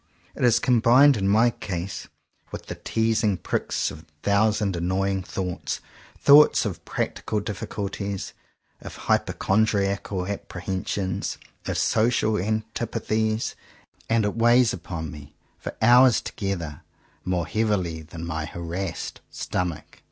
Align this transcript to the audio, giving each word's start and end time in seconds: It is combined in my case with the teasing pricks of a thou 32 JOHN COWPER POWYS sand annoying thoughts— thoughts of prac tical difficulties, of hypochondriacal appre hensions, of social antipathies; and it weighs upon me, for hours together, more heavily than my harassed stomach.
It 0.33 0.43
is 0.43 0.57
combined 0.57 1.15
in 1.15 1.27
my 1.27 1.51
case 1.51 2.07
with 2.51 2.65
the 2.65 2.73
teasing 2.73 3.37
pricks 3.37 3.91
of 3.91 3.99
a 3.99 4.05
thou 4.23 4.45
32 4.45 4.45
JOHN 4.47 4.47
COWPER 4.47 4.47
POWYS 4.47 4.57
sand 4.57 4.75
annoying 4.75 5.21
thoughts— 5.21 5.79
thoughts 6.25 6.65
of 6.65 6.85
prac 6.85 7.17
tical 7.23 7.45
difficulties, 7.45 8.33
of 8.81 8.95
hypochondriacal 8.95 10.23
appre 10.25 10.61
hensions, 10.61 11.37
of 11.67 11.77
social 11.77 12.39
antipathies; 12.39 13.53
and 14.09 14.25
it 14.25 14.35
weighs 14.35 14.73
upon 14.73 15.11
me, 15.11 15.35
for 15.59 15.75
hours 15.83 16.19
together, 16.19 16.81
more 17.23 17.45
heavily 17.45 18.01
than 18.01 18.25
my 18.25 18.45
harassed 18.45 19.21
stomach. 19.29 19.99